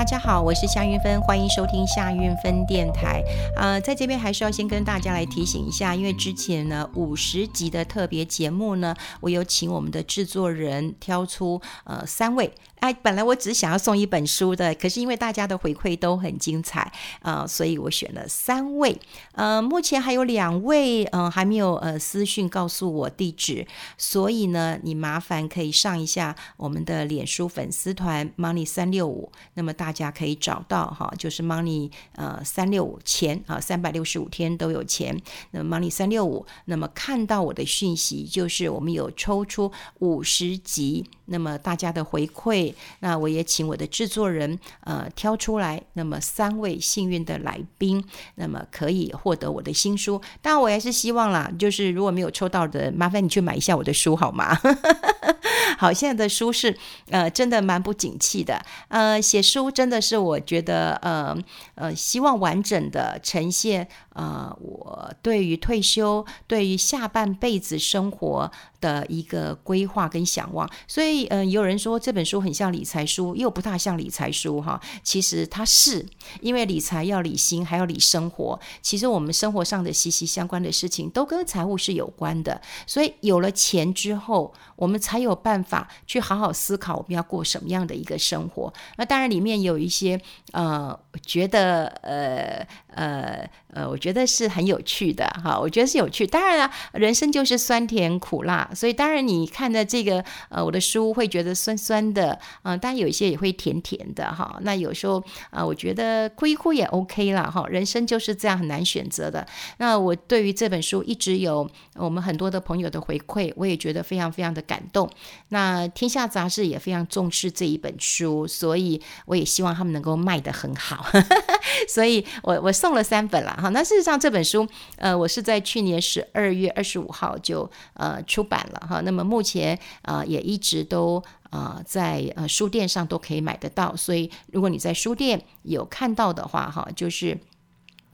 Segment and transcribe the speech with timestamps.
[0.00, 3.22] 大家好，我是夏云芬，欢迎收听夏云芬电台。
[3.54, 12.50] 呃，在这边还是要先跟大家来提醒一下，因为之前呢五十集的特别节目呢，我有请我们的制作人挑出呃三位。
[12.80, 16.90] 哎，本来我只想要送一本书的，可是因为大家的回馈都很精彩，
[17.20, 18.98] 呃，所以我选了三位。
[19.32, 23.66] 呃，目前还有两位，嗯、呃，还没有呃私讯告诉我地址，
[23.98, 41.04] 所以呢，你麻烦可以上一下我们的脸书粉丝团 Money 三六五，那么大家可以找到哈，就是 Money 呃三六五钱啊，三百六十五天都有钱，那么 Money 三六五，那么看到我的讯息，就是我们有抽出五十集。
[41.32, 42.69] 那么大家的回馈，
[43.00, 48.04] 那我也请我的制作人呃挑出来，那么三位幸运的来宾，
[48.36, 50.20] 那么可以获得我的新书。
[50.42, 54.56] 当然我还是希望啦，就是如果没有抽到的，麻烦你去买一下我的书好吗？
[55.78, 56.76] 好，现在的书是
[57.10, 61.36] 呃真的蛮不景气的，呃写书真的是我觉得呃
[61.74, 63.88] 呃希望完整的呈现。
[64.12, 68.50] 呃，我对于退休，对于下半辈子生活
[68.80, 74.80] 的一个规划跟想望，所以，嗯、呃，有人说这本书很像理财书，又不大像理财书哈。
[75.02, 76.04] 其实它是，
[76.40, 78.58] 因为理财要理心，还要理生活。
[78.80, 82.60] 其实我们生活上的息息相关的事情，都跟财务是有关的。
[82.86, 88.72] 所以有了钱之后，我们才有办法去好好思考我们要过什么样的一个生活。
[88.96, 90.20] 那当然里面有一些，
[90.52, 93.48] 呃，我觉得，呃，呃。
[93.72, 96.26] 呃，我觉得是很有趣的哈，我觉得是有趣。
[96.26, 104.58] 当然了，人生就是酸甜苦辣，所以当然你看的这个呃我的书会觉得酸酸的，嗯、当然有一些也会甜甜的哈。
[104.62, 107.64] 那有时候啊、呃，我觉得哭一哭也 OK 啦哈。
[107.68, 109.46] 人生就是这样很难选择的。
[109.78, 115.08] 那我对于这本书一直有我们很多的朋友的回馈，我也觉得非常非常的感动。
[115.50, 120.99] 那天下杂志也非常重视这一本书，所以我也希望他们能够卖得很好。
[121.88, 123.52] 所以我我送了三本了。
[123.60, 124.66] 哈，那事实上这本书，
[124.96, 129.00] 呃，我是在去年十二月二十五号就呃出版了哈。
[129.00, 137.38] 那么目前呃也一直都呃在呃书店上都可以买得到，所以如果你在书店有看到的话哈，就是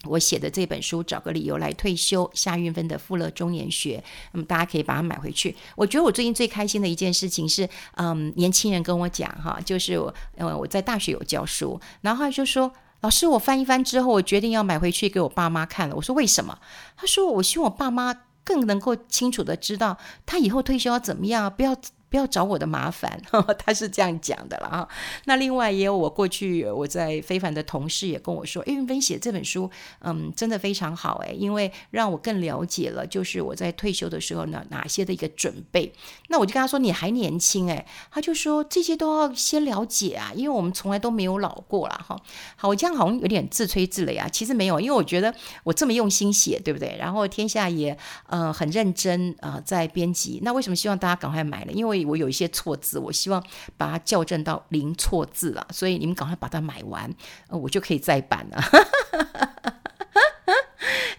[0.09, 4.03] 我写的这本书《找个理由来退休》，夏运芬的富乐中年学，
[4.33, 5.55] 那么大家可以把它买回去。
[5.75, 12.73] 我觉得我最近最开心的一件事情是，嗯，年轻人跟我讲哈，就是我呃我在大学有教书，然后他就说。
[13.03, 15.95] 老师，我翻一翻之后，我决定要买回去给我爸妈看了。
[15.95, 16.59] 我说为什么？
[16.97, 18.13] 他说我希望我爸妈
[18.43, 21.77] 更能够清楚的知道，他以后退休要怎么样，不要。
[22.09, 23.21] 不要找我的麻烦，
[23.59, 24.89] 他是这样讲的了啊。
[25.25, 35.93] 那另外也有我过去我在非凡的同事也跟我说，韵芬写这本书，嗯，真的非常好诶，因为让我更了解了，就是我在退休的时候呢，哪些的一个准备。
[36.29, 42.17] 那我就跟他说，你还年轻诶，他就说这些都要先了解啊，因为我们从来都没有老过了哈。
[42.57, 45.35] 好，我这样好像有点自吹自擂啊，其实没有，因为我觉得
[45.65, 46.97] 我这么用心写，对不对？
[46.99, 47.97] 然后天下也
[48.29, 50.41] 呃很认真啊、在编辑。
[50.43, 51.73] 那为什么希望大家赶快买呢？
[51.73, 53.43] 因为我有一些错字，我希望
[53.77, 57.11] 把它校正到零错字了，所以你们赶快把它买完，
[57.49, 58.63] 呃，我就可以再版了。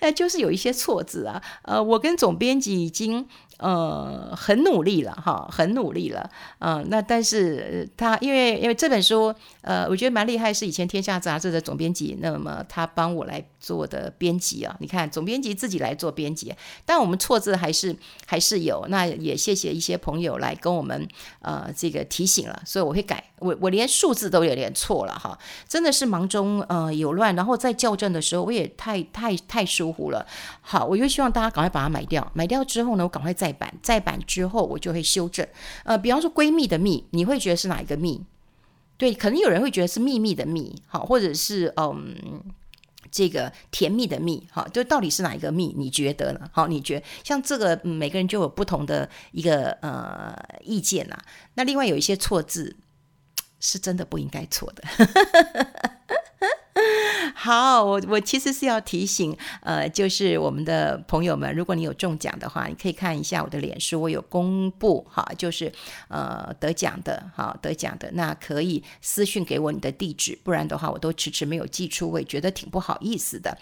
[0.01, 3.27] 那 就是有一些错字啊，呃，我跟总编辑已经。
[3.57, 6.29] 呃，很努力了哈，很努力了。
[6.59, 14.75] 嗯、那但是他因为因为这本书，呃，我觉得蛮厉害，是以前天下杂志的总编辑，那么他帮我来做的编辑啊。
[14.79, 16.53] 你看，总编辑自己来做编辑，
[16.85, 17.95] 但我们错字还是
[18.25, 18.85] 还是有。
[18.90, 21.07] 那也谢谢一些朋友来跟我们
[21.41, 23.24] 呃这个提醒了，所以我会改。
[23.40, 25.38] 我我连数字都有点错了哈，
[25.68, 30.25] 真的是忙中呃有乱，然后在校正的时候我也太太太疏忽了。
[30.62, 35.48] 好，我就希望大家赶快把它买掉，买掉之后呢，我赶快再版，再版之后我就会修正。
[35.84, 38.24] 呃，比方说闺蜜的蜜，你会觉得是哪一个蜜？
[38.98, 42.44] 对，可能有人会觉得是秘密的密，好，或者是嗯
[43.12, 45.75] 这个甜蜜的蜜，好，就到底是哪一个蜜？
[45.78, 46.50] 你觉得呢？
[46.52, 51.19] 好，你觉得像这个、嗯、每个人就有不同的一个呃意见啦。
[51.54, 52.75] 那另外有一些错字。
[53.59, 54.83] 是真的不应该错的。
[57.33, 65.71] 好，我我其实是要提醒，呃，就是我们的朋友们，如果你有中奖的话，你可以看一下我的脸书，我有公布，哈，就是
[66.07, 73.57] 呃得奖的，哈，得奖的，那可以私信给我你的地址，不然的话，我都迟迟没有寄出，我也觉得挺不好意思的。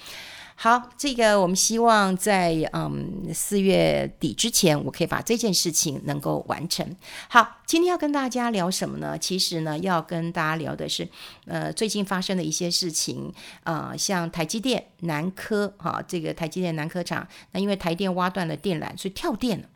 [0.58, 6.96] 好，这个我们希望在嗯四月底之前，我可以把这件事情能够完成。
[7.28, 9.18] 好，今天要跟大家聊什么呢？
[9.18, 11.08] 其实呢，要跟大家聊的是，
[11.46, 13.32] 呃，最近发生的一些事情，
[13.64, 19.68] 呃，像台积电南科，哈，这个台积电南科厂，那因为台电挖断了电缆，所以跳电了。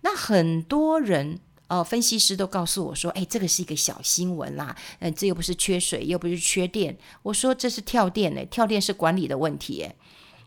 [0.00, 1.38] 那很多人。
[1.72, 6.98] 呃，分析师都告诉我说，哎，这个是一个小新闻啦，嗯、这又不是缺水，又不是缺电。
[7.22, 9.96] 我说这是跳电呢，跳电是管理的问题诶。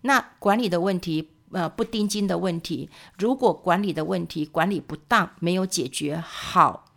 [0.02, 6.94] 那管理的问题，呃，不盯紧的问题，如果管理的问题管理不当，没有解决好，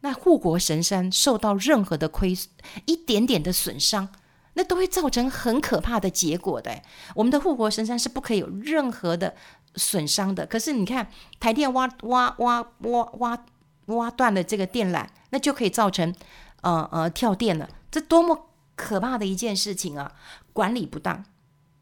[0.00, 2.36] 那护国神山受到任何的亏，
[2.84, 4.10] 一点点的损伤，
[4.52, 6.82] 那都会造成很可怕的结果的。
[7.14, 9.34] 我们的护国神山是不可以有任何的
[9.76, 10.46] 损伤的。
[10.46, 11.10] 可是你看，
[11.40, 13.44] 台电挖挖挖挖挖
[13.86, 16.14] 挖断了这个电缆，那就可以造成
[16.62, 17.68] 呃呃跳电了。
[17.90, 20.14] 这多么可怕的一件事情啊！
[20.52, 21.24] 管理不当。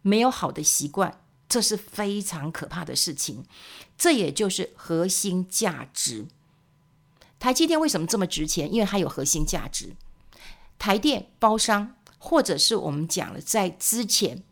[0.03, 3.45] 没有好的习惯，这是非常可怕的事情。
[3.99, 6.27] 这也就是核心价值。
[7.39, 8.73] 台积电为什么这么值钱？
[8.73, 9.95] 因为它有核心价值。
[10.79, 14.43] 台电包商，或者是我们讲了，在之前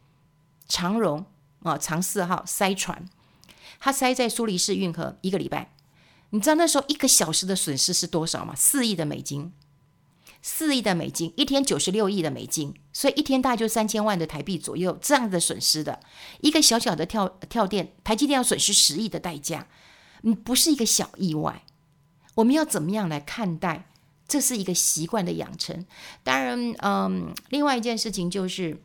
[0.68, 1.24] 长荣
[1.62, 3.08] 啊长四号塞船，
[3.78, 5.72] 它塞在苏黎世运河一个礼拜，
[6.30, 8.54] 你知道那时候一个小时的损失是多少吗？
[8.56, 9.52] 四亿的美金。
[10.40, 15.98] 四亿的美金，一天九十六亿的美金，所以一天大概就三千万的台币左右这样的损失的
[16.40, 19.66] 一个小小的跳跳电，台积电要损失十亿的代价，
[20.22, 21.64] 嗯，不是一个小意外。
[22.36, 23.90] 我们要怎么样来看待？
[24.28, 25.84] 这是一个习惯的养成。
[26.22, 28.80] 当然，嗯，另外一件事情就是。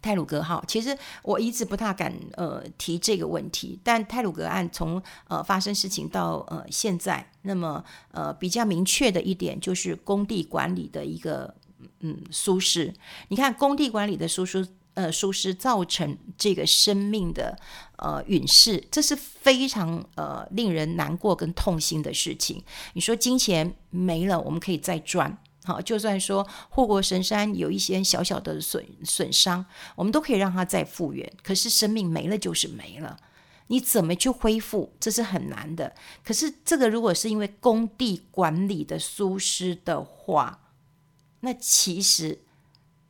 [0.00, 11.54] 泰鲁格号，其实我一直不太敢呃提这个问题，但泰鲁格案从呃发生事情到呃现在，那么呃比较明确的一点就是工地管理的一个
[12.00, 12.92] 嗯疏失。
[13.28, 17.56] 你看工地管理的疏失呃疏失造成这个生命的
[17.96, 22.62] 呃陨逝，这是非常呃令人难过跟痛心的事情。
[22.94, 25.38] 你说金钱没了，我们可以再赚。
[25.68, 31.30] 好，就算说护国神山有一些小小的损损伤，我们都可以让它再复原。
[31.42, 33.18] 可是生命没了就是没了，
[33.66, 34.90] 你怎么去恢复？
[34.98, 35.94] 这是很难的。
[36.24, 40.60] 可是这个如果是因为工地管理的疏失的话，
[41.40, 42.38] 那其实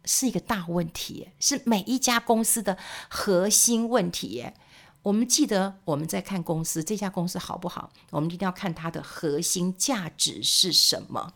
[0.05, 2.77] 是一个大问题，是每一家公司的
[3.09, 4.45] 核心问题。
[5.05, 7.93] 我们记得我们在看公司，这家公司好不好？
[8.11, 11.33] 我们一定要看它的核心价值是什么。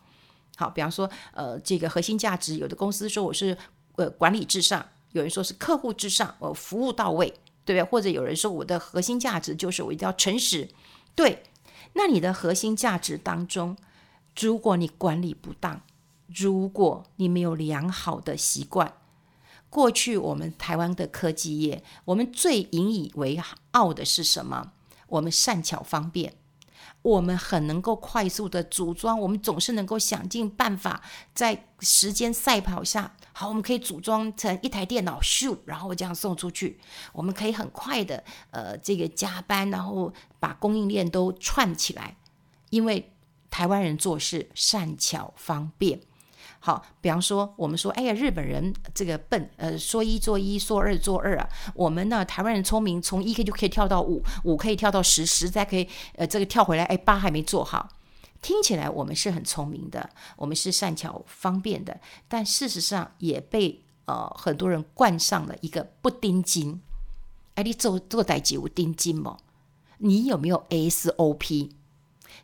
[0.55, 3.57] 好，比方说，呃，这个核心价值，有的公司说我是
[3.95, 7.27] 呃管理至上，有人说是客户至上，我服务到位，
[7.65, 7.83] 对不对？
[7.83, 10.69] 或者有人说我的核心价值就是我一定要诚实，
[11.15, 11.43] 对。
[11.95, 13.77] 那你的核心价值当中，
[14.39, 15.81] 如果你管理不当，
[16.27, 18.93] 如果你没有良好的习惯，
[19.69, 23.39] 过去我们台湾的科技业，我们最引以为
[23.71, 24.71] 傲的是什么？
[25.07, 26.33] 我们善巧方便。
[27.03, 31.01] 我们很能够快速的组装，我们总是能够想尽办法
[31.35, 36.79] 在时间赛跑下，好，我们可以组装成一台电脑，咻，然后这样送出去。
[37.11, 42.15] 我们可以很快的，呃，这个加班，然后把供应链都串起来，
[42.69, 43.11] 因为
[43.51, 45.99] 台湾人做事善巧方便。
[46.65, 51.49] 好，比方说，我们说，哎呀，日本人这个笨，呃，说一做一，说二做二啊。
[51.75, 57.89] 我们呢，台湾人聪明，从一可以就可以跳到五，五可以跳到十，十再可以，呃，这个跳回来，哎，八还没做好。
[58.41, 61.99] 听起来我们是很聪明的，我们是善巧方便的，
[62.29, 66.79] 但事实上也被呃很多人冠上了一个不盯金。
[67.55, 69.35] 哎，你做做代志有盯金吗？
[69.97, 71.71] 你有没有 SOP？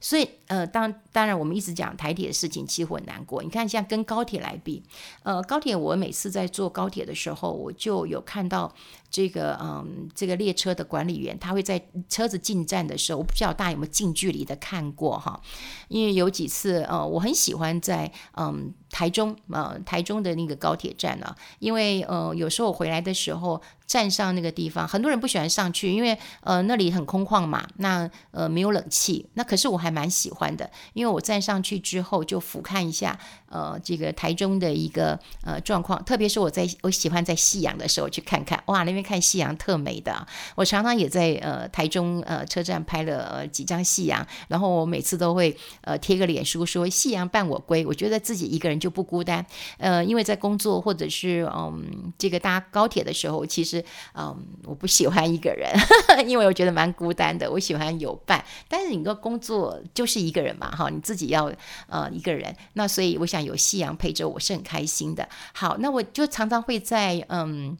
[0.02, 3.44] 所以，呃，当当然，我们一直讲台铁的事情，其实很难过。
[3.44, 4.84] 你看，像跟高铁来比，
[5.24, 8.74] 呃，高铁我每次在坐高铁的时候，我就有看到
[9.10, 15.42] 这个，嗯，这个列车的管理员，他会在车子进站的时候，我不知道大家有没有近距离的看过哈？
[15.88, 23.62] 因为有几次，呃，我很喜欢在，嗯，台中，呃，台中的那个高铁站啊，因为，呃，有时候我回来的时候。
[23.90, 29.28] 站上那个地方，很多人不喜欢上去，因为呃那里很空旷嘛，那呃没有冷气。
[29.34, 40.28] 那可是我还蛮喜欢的，因为我站上去之后就俯瞰一下呃这个台中的一个呃状况，特别是我在我喜欢在夕阳的时候去看看，哇，那边看夕阳特美的。
[40.56, 49.46] 我常常也在呃台中呃车站拍了几张夕阳，然后我每次都会呃贴个脸书说夕阳伴我归，我觉得自己一个人就不孤单。
[49.78, 55.72] 呃，因为在工作或者是嗯这个搭高铁的时候，其实嗯，我不喜欢一个人，
[56.28, 57.50] 因为我觉得蛮孤单的。
[57.50, 61.52] 我喜欢有伴，但是你个工作就是一个人嘛，哈，你自己要
[61.88, 62.56] 呃一个人。
[62.74, 65.28] 那所以我想有夕阳陪着我是很开心的。
[65.54, 67.78] 好，那我就常常会在嗯。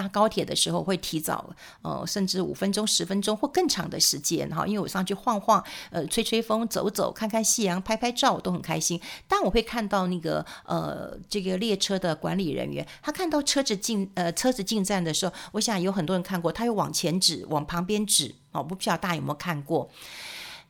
[0.00, 8.98] 搭高铁的时候会提早，呃，甚至五分钟、十分钟或更长的时间哈，因为我上去晃晃，呃，吹吹风、走走、看看夕阳、拍拍照，我都很开心。
[9.28, 19.90] 但我会看到那个呃，这个列车的管理人员，他看到车子进呃车子进站的时候，我想有很多人看过，他又往前指、往旁边指哦，我不知道大家有没有看过？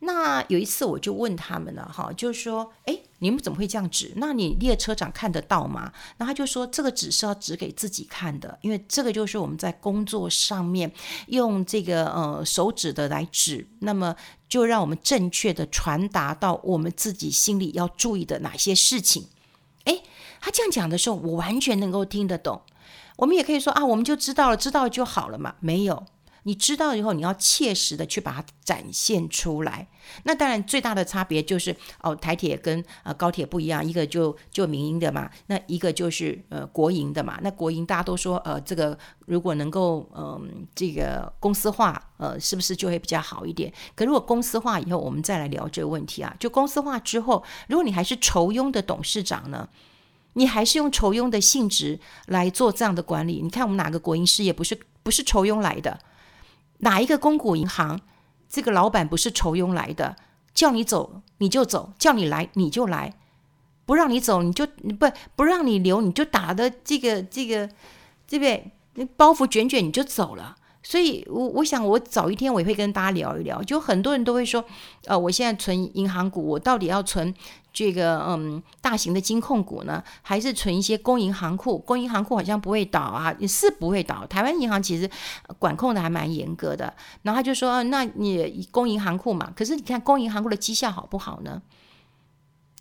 [0.00, 4.12] 那有一次我就问他们了哈，就是说，哎，你们怎么会这样指？
[4.16, 5.92] 那你列车长看得到吗？
[6.18, 10.92] 那他就说，这个指是要指给自己看的，因为这个就是我们在工作上面
[11.28, 14.14] 用这个呃手指的来指，那么
[14.48, 19.26] 就让我们正确的传达到我们自己心里要注意的哪些事情。
[19.84, 20.02] 哎，
[20.40, 22.60] 他这样讲的时候，我完全能够听得懂。
[23.16, 26.06] 我们也可以说啊，我们就知道了，知道了就好了嘛，没有。
[26.44, 29.86] 你知道以后，你要切实的去把它展现出来。
[30.24, 37.38] 那当然，最大的差别就是哦，台铁跟呃高铁不一样，一个就就民营的嘛，那一个就是呃国营的嘛。
[37.42, 40.40] 那国营大家都说呃，这个如果能够嗯、呃、
[40.74, 43.72] 这个公司化，呃，是不是就会比较好一点？
[43.94, 46.34] 可如果公司化以后，我们再来聊这个问题啊。
[46.40, 49.68] 就公司化之后，如果你还是酬庸的董事长呢，
[50.32, 53.40] 你还是用酬庸的性质来做这样的管理？
[53.42, 56.00] 你看我们哪个国营事业不是不是酬庸来的？
[56.80, 58.00] 哪一个公股银行，
[58.48, 60.16] 这个老板不是愁佣来的？
[60.52, 63.14] 叫你走你就走，叫你来你就来，
[63.86, 67.70] 不让你走你就不不让你留你就打的这个这个
[68.26, 68.72] 这边
[69.16, 70.56] 包袱卷卷你就走了。
[70.82, 73.62] 所以我，我想我早一天我也会跟大家聊一聊。
[73.62, 74.64] 就很多人都会说，
[75.04, 77.34] 呃，我现在存银行股，我到底要存？
[77.72, 81.78] 这个嗯，大型的金控股呢，还是存一些公银行库？
[81.78, 84.26] 公银行库好像不会倒啊，是不会倒。
[84.26, 85.08] 台湾银行其实
[85.56, 86.92] 管控的还蛮严格的。
[87.22, 89.52] 然后他就说：“那你公银行库嘛？
[89.54, 91.62] 可是你看公银行库的绩效好不好呢？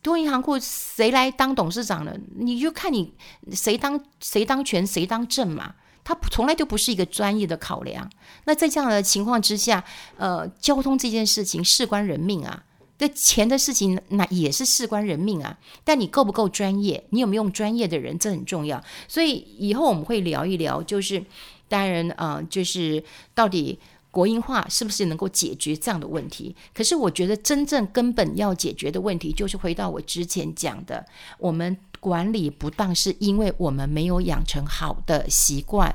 [0.03, 2.11] 公银行库谁来当董事长呢？
[2.37, 3.13] 你就看你
[3.51, 5.75] 谁当谁当权谁当正嘛。
[6.03, 8.09] 他从来就不是一个专业的考量。
[8.45, 9.83] 那在这样的情况之下，
[10.17, 12.63] 呃，交通这件事情事关人命啊。”
[12.99, 15.57] 这钱的事情，那也是事关人命啊！
[15.85, 17.01] 但你够不够专业？
[17.11, 18.19] 你有没有用专业的人？
[18.19, 18.83] 这很重要。
[19.07, 21.23] 所以以后我们会聊一聊，就是
[21.69, 23.01] 当然啊、就是
[23.33, 23.79] 到底
[24.11, 26.53] 国营化是不是能够解决这样的问题？
[26.73, 31.05] 可是我觉得真正根本要解决的问题，就是回到我之前讲的，
[31.37, 35.93] 我们管理不当，是因为我们没有养成好的习惯，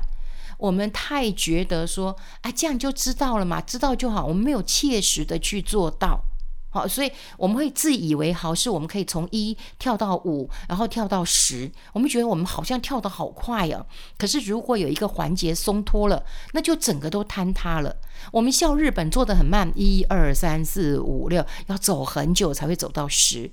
[0.57, 6.21] 我们太觉得说，啊，这样就知道了嘛，知道就好，我们没有切实的去做到。
[6.69, 11.71] 好，所以我们会自以为好，是我们可以从一跳到五，然后跳到十。
[11.93, 13.85] 我们觉得我们好像跳得好快啊！
[14.17, 17.95] 可是如果有一个环节松脱了，那就整个都坍塌了。
[18.33, 23.49] 我们笑日本做得很慢，一二三四五六，要走很久才会走到十。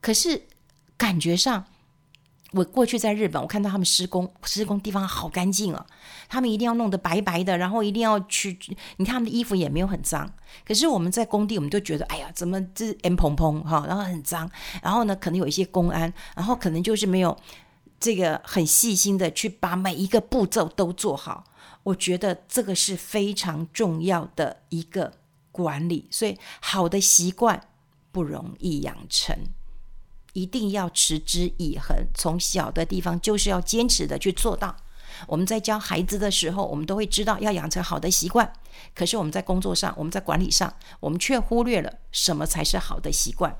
[0.00, 0.48] 可是
[0.96, 1.64] 感觉上。
[2.52, 5.86] 我过去在日本，我看到他们施工，施工地方好干净啊！
[6.28, 8.58] 他们一定要弄得白白的，然后一定要去，
[8.96, 10.28] 你看他们的衣服也没有很脏。
[10.66, 14.50] 可是我们在工地，我们都觉得，哎呀，怎么这烟蓬蓬哈，然后很脏，
[14.82, 17.36] 然后呢，可能有一些公安，然后可能就是没有
[18.00, 21.44] 这个很细心的去把每一个步骤都做好。
[21.84, 25.12] 我觉得这个是非常重要的一个
[25.52, 27.68] 管理，所以好的习惯
[28.10, 29.36] 不容易养成。
[30.32, 34.76] 一定要持之以恒，从小的地方就是要坚持的去做到。
[35.26, 38.50] 我们在教孩子的时候，我们都会知道要养成好的习惯。
[38.94, 43.54] 可是我们在工作上，我们在管理上，我们却忽略了什么才是好的习惯。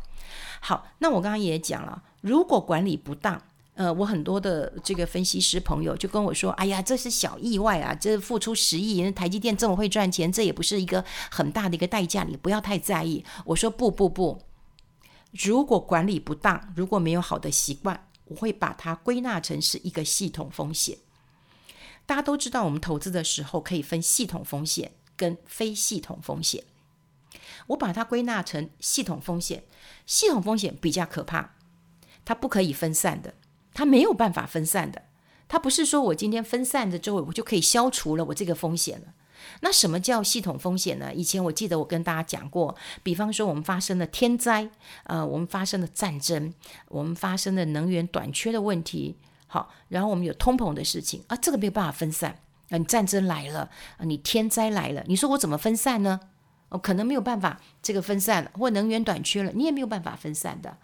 [0.60, 3.42] 好，那我刚刚也讲了，如果管理不当，
[3.74, 14.40] 呃，我很多的这个分析师朋友就跟我说：“哎呀，这是小意外啊，这付出十亿，台积电这么会赚钱，这也不是一个很大的一个代价，你不要太在意。”我说：“不不不。”
[15.30, 20.98] 如果管理不当，如果没有好的习惯，我会把它归纳成是一个系统风险。
[22.06, 26.64] 大家都知道，我们投资的时候可以分系统风险跟非系统风险。
[27.68, 29.62] 我把它归纳成系统风险，
[30.04, 31.54] 系统风险比较可怕，
[32.24, 33.34] 它不可以分散的，
[33.72, 35.04] 它没有办法分散的，
[35.46, 39.14] 它不是说我今天分散了之后，我就可以消除了我这个风险了。
[39.60, 41.12] 那什么叫系统风险呢？
[41.14, 44.70] 以前我记得我跟大家讲过，比方说我们发生了天灾，
[45.04, 46.52] 呃，我们发生了战争，
[46.88, 49.16] 我们发生了能源短缺的问题，
[49.46, 52.38] 好，然后我们有通膨的事情啊，这个没有办法分散。
[52.70, 53.68] 啊，你战争来了，
[53.98, 56.20] 你天灾来了，你说我怎么分散呢？
[56.68, 60.78] 哦，可能没有办法这个分散了，或能源短缺了，你也没有办法分散的。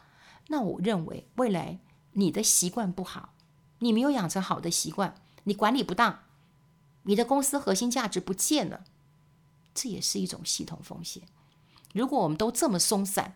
[0.49, 1.79] 那我认为未来
[2.15, 3.35] 你的习惯不好，
[3.79, 6.19] 你没有养成好的习惯，你管理不当。
[7.07, 8.85] 你的公司核心价值不见了，
[9.75, 11.23] 这也是一种系统风险。
[11.93, 13.35] 如果我们都这么松散，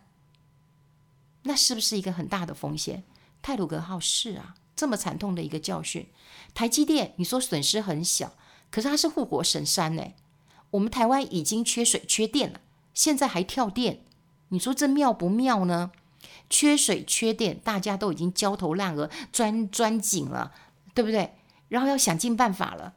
[1.45, 3.05] 那是不是一个很大的风险？
[3.41, 6.09] 泰鲁阁号是啊，这么惨痛的一个教训。
[6.53, 8.35] 台积电，你说损失很小，
[8.71, 10.13] 可是它是护国神山呢。
[10.73, 12.61] 我们台湾已经缺水缺电了，
[12.93, 14.05] 现在还跳电，
[14.49, 15.93] 你说这妙不妙呢？
[16.51, 20.53] 缺水缺电，大家都已经焦头烂额，钻钻紧了，
[20.93, 21.37] 对不对？
[21.69, 22.95] 然后要想尽办法了。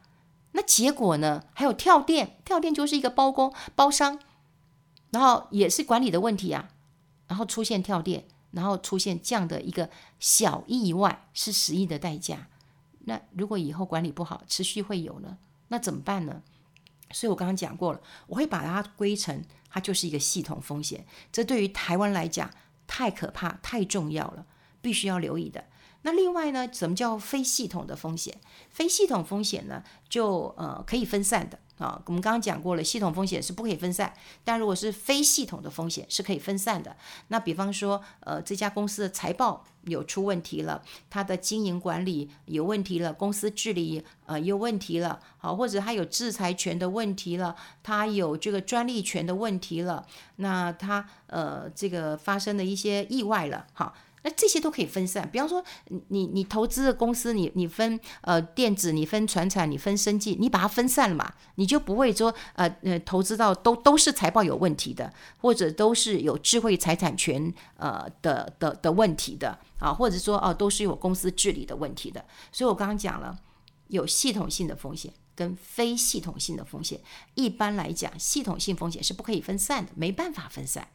[0.54, 1.44] 那结果呢？
[1.54, 4.20] 还有跳电，跳电就是一个包工包商，
[5.10, 6.70] 然后也是管理的问题啊，
[7.28, 12.48] 然后出现跳电，然后出现这样的一个小意外，是十亿的代价。
[13.06, 15.38] 那如果以后管理不好，持续会有呢？
[15.70, 16.42] 那怎么办呢？
[17.12, 21.06] 所以我刚刚讲过了，我会把它归成，它就是一个系统风险。
[21.32, 22.50] 这对于台湾来讲
[22.86, 24.46] 太可怕、太重要了，
[24.82, 25.64] 必须要留意的。
[26.04, 28.40] 那另外呢，什么叫非系统的风险？
[28.70, 31.60] 非系统风险呢，就呃可以分散的。
[31.80, 36.96] 啊，我们刚刚讲过了，系统风险是不可以分散，但如果是非系统的风险是可以分散的。
[37.30, 50.06] 那比方说，呃，这家公司的财报有出问题了，它的经营管理有问题了，公司治理呃有问题了，好，或者它有制裁权的问题了，它有这个专利权的问题了，
[50.38, 53.94] 那它呃这个发生了一些意外了，好。
[54.24, 72.24] 那这些都可以分散，比方说你你你投资的公司，你你分呃电子，你分传产，你分生技，你把它分散了嘛，你就不会说呃呃投资到都都是财报有问题的，或者都是有智慧财产权呃的的的问题的啊，或者说哦、都是有公司治理的问题的。
[72.52, 73.38] 所以我刚刚讲了，
[73.88, 77.00] 有系统性的风险跟非系统性的风险。
[77.36, 80.88] 一般来讲，系统性风险是不可以分散的，没办法分散。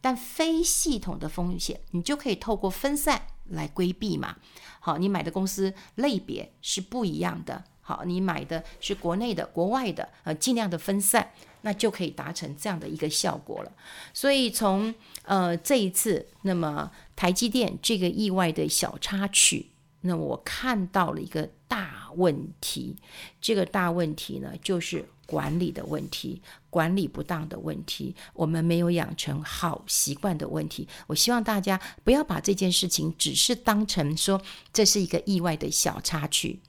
[0.00, 4.36] 但非系统的风险，你就可以透过分散来规避嘛。
[4.80, 7.64] 好，你买的公司类别是不一样的。
[7.80, 13.72] 好，你买的是国内的、国外的，呃，尽量的分散，那就可以达成这样的一个效果了。
[14.12, 19.70] 所以从呃这一次，那么台积电这个意外的小插曲。
[20.00, 22.96] 那我看到了一个大问题，
[23.40, 26.40] 这个大问题呢，就是管理的问题，
[26.70, 30.88] 管理不当的问题，我们没有养成好习惯的问题。
[31.06, 34.40] 我希望大家不要把这件事情只是当成说
[34.72, 36.60] 这是一个意外的小插曲。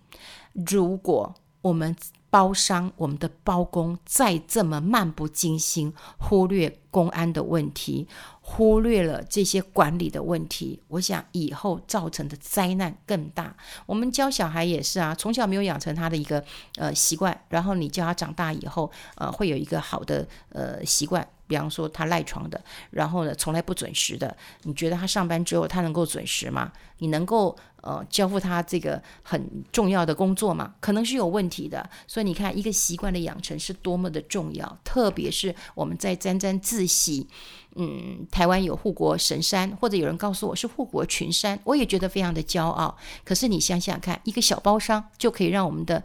[0.53, 1.95] 如果我们
[2.29, 8.07] 包商，我们的包工再这么漫不经心，忽略公安的问题，
[8.41, 13.55] 忽略了这些管理的问题，我想以后造成的灾难更大。
[13.86, 16.43] 我们教小孩也是啊，从小没有养成他的一个
[16.75, 21.28] 呃习惯，然后你教他长大以后，呃，会有一个好的呃习惯。
[21.47, 26.71] 比方说他赖床的，然后呢，从来不准时的，你觉得他上班之后他能够准时吗？
[26.99, 30.73] 你能够呃交付他这个很重要的工作吗？
[30.79, 31.88] 可能是有问题的。
[32.07, 37.27] 所以你看，一个习惯的养成是多么的重要，特别是我们在沾沾自喜，
[37.75, 42.97] 嗯，台湾有护国神山，或者有人告诉我是护国群山，我也觉得非常的骄傲。
[43.23, 46.03] 可是你想想看，一个小包商就可以让我们的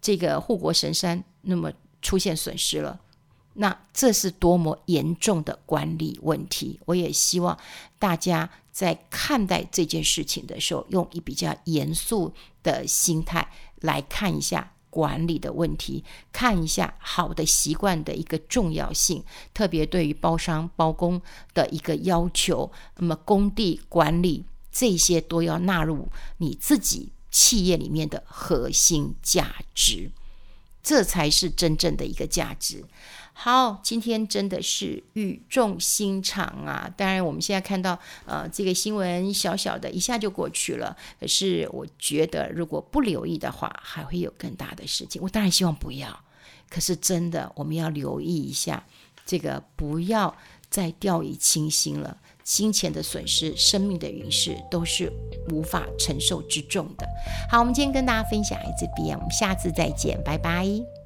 [0.00, 2.98] 这个护国神山那么出现损失了。
[3.54, 6.80] 那这是多么严重的管理问题！
[6.86, 7.58] 我也希望
[7.98, 13.46] 大家在看待这件事情的时候，用一比较严肃的心态
[13.80, 21.20] 来看一下管理的问题，看一下好的习惯的一个重要性，特别对于包商包工
[21.52, 22.70] 的一个要求。
[22.96, 30.10] 那么工地管理这些都要纳入你自己企业里面的核心价值，
[30.82, 32.84] 这才是真正的一个价值。
[33.34, 36.88] 好，今天真的是语重心长啊！
[36.96, 40.96] 当然，我们现在看到，呃，这个新闻小小的一下就过去了。
[41.18, 45.20] 可是，我觉得如果不留意的话，还会有更大的事情。
[45.20, 46.24] 我当然希望不要，
[46.68, 48.84] 可是真的，我们要留意一下，
[49.24, 50.36] 这个不要
[50.68, 52.18] 再掉以轻心了。
[52.44, 55.12] 金钱的损失、生命的陨失，都是
[55.50, 57.06] 无法承受之重的。
[57.50, 61.01] 好，我们今天跟大家分享在这边，我们下次再见，拜拜。